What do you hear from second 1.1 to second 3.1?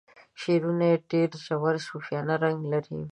ډیر ژور صوفیانه رنګ لري.